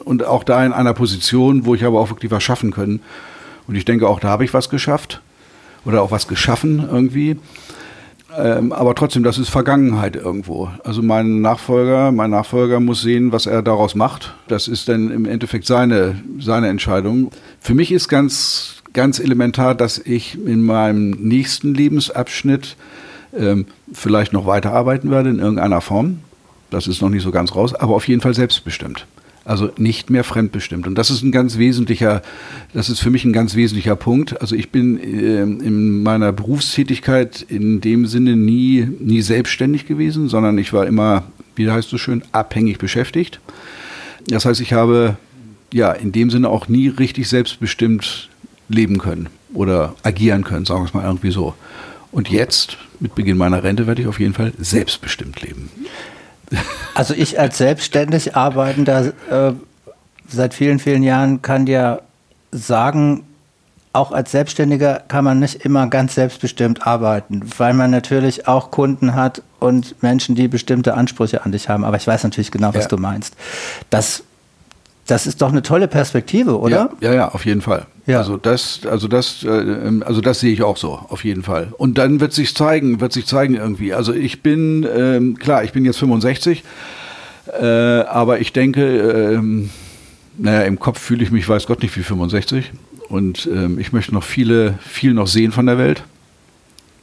[0.05, 2.99] und auch da in einer Position, wo ich aber auch wirklich was schaffen können.
[3.67, 5.21] Und ich denke, auch da habe ich was geschafft
[5.83, 7.37] oder auch was geschaffen irgendwie.
[8.37, 10.69] Ähm, aber trotzdem, das ist Vergangenheit irgendwo.
[10.83, 14.33] Also mein Nachfolger, mein Nachfolger muss sehen, was er daraus macht.
[14.47, 17.31] Das ist dann im Endeffekt seine, seine Entscheidung.
[17.59, 22.75] Für mich ist ganz, ganz elementar, dass ich in meinem nächsten Lebensabschnitt
[23.37, 26.19] ähm, vielleicht noch weiterarbeiten werde in irgendeiner Form.
[26.69, 29.05] Das ist noch nicht so ganz raus, aber auf jeden Fall selbstbestimmt.
[29.45, 30.87] Also nicht mehr fremdbestimmt.
[30.87, 32.21] Und das ist ein ganz wesentlicher,
[32.73, 34.39] das ist für mich ein ganz wesentlicher Punkt.
[34.39, 40.57] Also ich bin äh, in meiner Berufstätigkeit in dem Sinne nie, nie selbstständig gewesen, sondern
[40.57, 41.23] ich war immer,
[41.55, 43.41] wie heißt es schön, abhängig beschäftigt.
[44.27, 45.17] Das heißt, ich habe
[45.73, 48.29] ja in dem Sinne auch nie richtig selbstbestimmt
[48.69, 51.53] leben können oder agieren können, sagen wir es mal irgendwie so.
[52.11, 55.69] Und jetzt, mit Beginn meiner Rente, werde ich auf jeden Fall selbstbestimmt leben.
[56.95, 59.53] Also ich als selbstständig arbeitender äh,
[60.27, 62.01] seit vielen, vielen Jahren kann dir
[62.51, 63.23] sagen,
[63.93, 69.15] auch als Selbstständiger kann man nicht immer ganz selbstbestimmt arbeiten, weil man natürlich auch Kunden
[69.15, 71.83] hat und Menschen, die bestimmte Ansprüche an dich haben.
[71.83, 72.89] Aber ich weiß natürlich genau, was ja.
[72.89, 73.35] du meinst.
[73.89, 74.23] Das
[75.05, 76.89] das ist doch eine tolle Perspektive, oder?
[77.01, 77.85] Ja, ja, ja auf jeden Fall.
[78.05, 78.17] Ja.
[78.17, 81.73] Also das, also das, äh, also das sehe ich auch so, auf jeden Fall.
[81.77, 83.93] Und dann wird sich zeigen, wird sich zeigen irgendwie.
[83.93, 86.63] Also ich bin, ähm, klar, ich bin jetzt 65,
[87.59, 89.69] äh, aber ich denke, ähm,
[90.37, 92.71] naja, im Kopf fühle ich mich, weiß Gott nicht wie 65.
[93.07, 96.03] Und ähm, ich möchte noch viele, viel noch sehen von der Welt.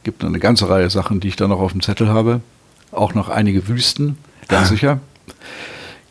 [0.03, 2.41] Gibt eine ganze Reihe Sachen, die ich da noch auf dem Zettel habe.
[2.91, 4.99] Auch noch einige Wüsten, ganz sicher.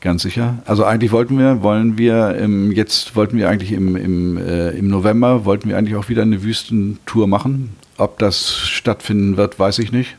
[0.00, 0.58] Ganz sicher.
[0.64, 4.88] Also eigentlich wollten wir, wollen wir im, jetzt wollten wir eigentlich im, im, äh, im
[4.88, 7.70] November, wollten wir eigentlich auch wieder eine Wüstentour machen.
[7.98, 10.16] Ob das stattfinden wird, weiß ich nicht.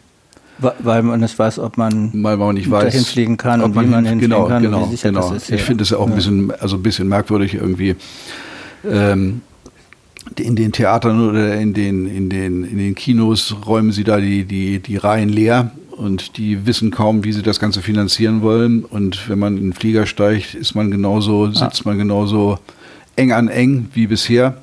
[0.60, 3.88] Weil man nicht weiß, ob man, Weil man nicht weiß, dahin fliegen kann und wie
[3.88, 5.32] man hinfliegen genau, kann genau, und wie sicher genau.
[5.32, 5.52] das ist.
[5.52, 7.96] Ich finde es ja auch ein bisschen, also ein bisschen merkwürdig irgendwie.
[8.88, 9.42] Ähm,
[10.38, 14.46] in den Theatern oder in den, in den, in den Kinos räumen sie da die,
[14.46, 18.84] die, die Reihen leer und die wissen kaum, wie sie das Ganze finanzieren wollen.
[18.84, 22.58] Und wenn man in den Flieger steigt, ist man genauso, sitzt man genauso
[23.16, 24.58] eng an eng wie bisher.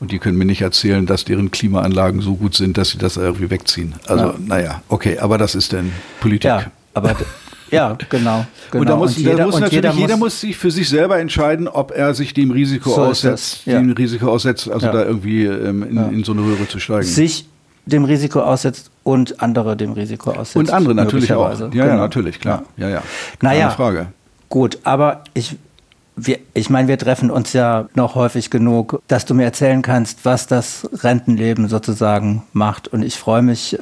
[0.00, 3.16] Und die können mir nicht erzählen, dass deren Klimaanlagen so gut sind, dass sie das
[3.16, 3.94] irgendwie wegziehen.
[4.06, 4.34] Also, ja.
[4.44, 6.46] naja, okay, aber das ist dann Politik.
[6.48, 7.16] Ja, aber
[7.70, 8.08] ja, genau.
[8.08, 8.46] genau.
[8.80, 11.20] Und da muss, und jeder, da muss natürlich jeder, jeder muss, sich für sich selber
[11.20, 13.78] entscheiden, ob er sich dem Risiko so aussetzt, ja.
[13.78, 14.92] dem Risiko aussetzt, also ja.
[14.92, 17.06] da irgendwie ähm, in, in, so eine Röhre zu steigen.
[17.06, 17.46] Sich
[17.92, 20.56] dem Risiko aussetzt und andere dem Risiko aussetzt.
[20.56, 21.58] Und andere natürlich auch.
[21.58, 21.86] Ja, genau.
[21.86, 22.64] ja, natürlich, klar.
[22.76, 23.02] Ja, ja.
[23.38, 24.06] Keine naja, Frage.
[24.48, 25.56] Gut, aber ich,
[26.16, 30.24] wir, ich meine, wir treffen uns ja noch häufig genug, dass du mir erzählen kannst,
[30.24, 32.88] was das Rentenleben sozusagen macht.
[32.88, 33.78] Und ich freue mich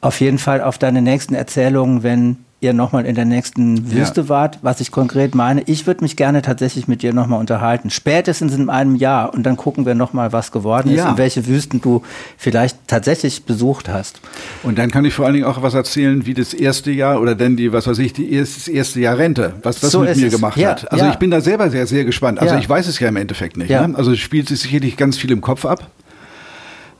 [0.00, 4.28] auf jeden Fall auf deine nächsten Erzählungen, wenn ihr nochmal in der nächsten Wüste ja.
[4.28, 5.62] wart, was ich konkret meine.
[5.62, 7.90] Ich würde mich gerne tatsächlich mit dir nochmal unterhalten.
[7.90, 11.10] Spätestens in einem Jahr und dann gucken wir nochmal, was geworden ist ja.
[11.10, 12.02] und welche Wüsten du
[12.36, 14.20] vielleicht tatsächlich besucht hast.
[14.62, 17.34] Und dann kann ich vor allen Dingen auch was erzählen, wie das erste Jahr oder
[17.34, 20.26] denn die, was weiß ich, die das erste Jahr Rente, was das so mit mir
[20.26, 20.34] es.
[20.34, 20.70] gemacht ja.
[20.70, 20.92] hat.
[20.92, 22.40] Also ich bin da selber sehr, sehr gespannt.
[22.40, 23.70] Also ich weiß es ja im Endeffekt nicht.
[23.70, 23.94] Ne?
[23.94, 25.88] Also es spielt sich sicherlich ganz viel im Kopf ab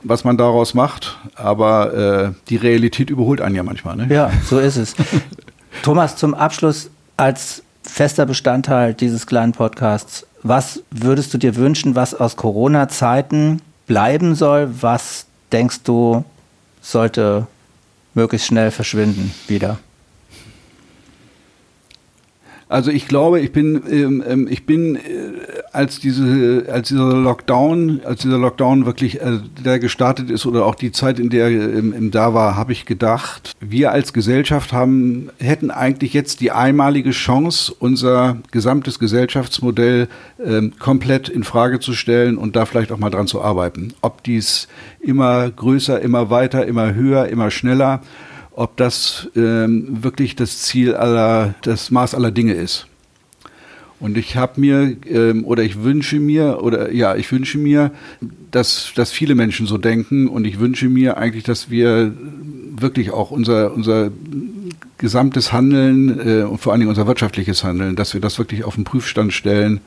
[0.03, 3.95] was man daraus macht, aber äh, die Realität überholt einen ja manchmal.
[3.95, 4.07] Ne?
[4.09, 4.95] Ja, so ist es.
[5.81, 12.13] Thomas, zum Abschluss als fester Bestandteil dieses kleinen Podcasts, was würdest du dir wünschen, was
[12.13, 16.23] aus Corona-Zeiten bleiben soll, was denkst du,
[16.81, 17.47] sollte
[18.13, 19.79] möglichst schnell verschwinden wieder?
[22.69, 24.99] Also ich glaube, ich bin, ähm, ähm, ich bin, äh,
[25.71, 30.75] als diese, als dieser Lockdown, als dieser Lockdown wirklich äh, der gestartet ist oder auch
[30.75, 35.29] die Zeit, in der ähm, im da war, habe ich gedacht, wir als Gesellschaft haben,
[35.39, 40.09] hätten eigentlich jetzt die einmalige Chance, unser gesamtes Gesellschaftsmodell
[40.43, 43.93] ähm, komplett in Frage zu stellen und da vielleicht auch mal dran zu arbeiten.
[44.01, 44.67] Ob dies
[44.99, 48.01] immer größer, immer weiter, immer höher, immer schneller
[48.57, 52.87] ob das ähm, wirklich das Ziel aller, das Maß aller Dinge ist.
[53.99, 57.91] Und ich habe mir ähm, oder ich wünsche mir oder ja, ich wünsche mir,
[58.49, 62.13] dass, dass viele Menschen so denken und ich wünsche mir eigentlich, dass wir
[62.75, 64.09] wirklich auch unser, unser
[64.97, 68.73] gesamtes Handeln äh, und vor allen Dingen unser wirtschaftliches Handeln, dass wir das wirklich auf
[68.73, 69.81] den Prüfstand stellen.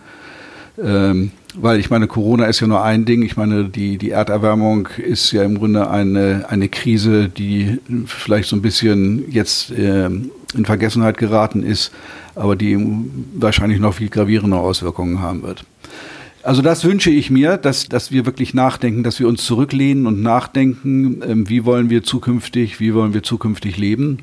[0.80, 3.22] Ähm, weil ich meine, Corona ist ja nur ein Ding.
[3.22, 8.56] Ich meine, die, die Erderwärmung ist ja im Grunde eine, eine Krise, die vielleicht so
[8.56, 11.92] ein bisschen jetzt äh, in Vergessenheit geraten ist,
[12.34, 12.78] aber die
[13.34, 15.64] wahrscheinlich noch viel gravierende Auswirkungen haben wird.
[16.42, 20.22] Also das wünsche ich mir, dass, dass wir wirklich nachdenken, dass wir uns zurücklehnen und
[20.22, 24.18] nachdenken, äh, wie wollen wir zukünftig, wie wollen wir zukünftig leben.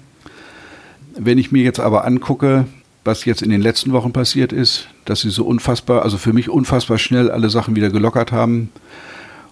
[1.16, 2.66] Wenn ich mir jetzt aber angucke,
[3.08, 6.50] was jetzt in den letzten Wochen passiert ist, dass sie so unfassbar, also für mich
[6.50, 8.70] unfassbar schnell alle Sachen wieder gelockert haben.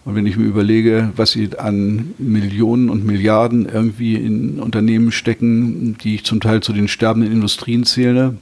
[0.04, 5.98] Und wenn ich mir überlege, was sie an Millionen und Milliarden irgendwie in Unternehmen stecken,
[6.04, 8.36] die ich zum Teil zu den sterbenden Industrien zähle,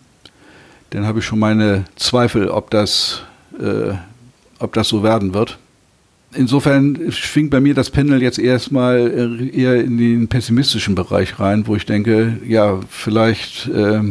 [0.90, 3.22] dann habe ich schon meine Zweifel, ob das,
[3.58, 3.94] äh,
[4.60, 5.60] ob das so werden wird.
[6.36, 11.76] Insofern schwingt bei mir das Pendel jetzt erstmal eher in den pessimistischen Bereich rein, wo
[11.76, 14.02] ich denke, ja, vielleicht äh,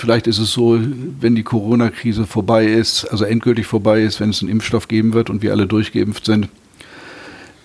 [0.00, 0.78] Vielleicht ist es so,
[1.20, 5.28] wenn die Corona-Krise vorbei ist, also endgültig vorbei ist, wenn es einen Impfstoff geben wird
[5.28, 6.48] und wir alle durchgeimpft sind,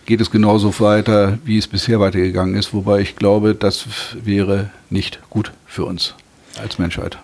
[0.06, 2.74] geht es genauso weiter, wie es bisher weitergegangen ist.
[2.74, 3.86] Wobei ich glaube, das
[4.22, 6.14] wäre nicht gut für uns
[6.62, 7.18] als Menschheit.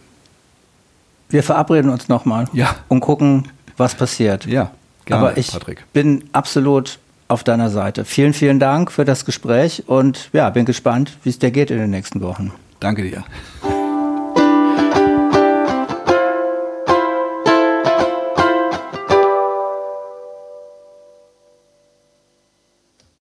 [1.29, 2.73] Wir verabreden uns nochmal ja.
[2.87, 4.45] und gucken, was passiert.
[4.45, 4.71] Ja,
[5.03, 5.83] gerne, Aber ich Patrick.
[5.91, 8.05] bin absolut auf deiner Seite.
[8.05, 11.79] Vielen, vielen Dank für das Gespräch und ja, bin gespannt, wie es dir geht in
[11.79, 12.53] den nächsten Wochen.
[12.79, 13.25] Danke dir.